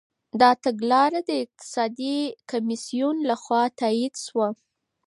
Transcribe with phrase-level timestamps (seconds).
[0.41, 2.17] دا تګلاره د اقتصادي
[2.51, 4.47] کميسيون لخوا تاييد سوه.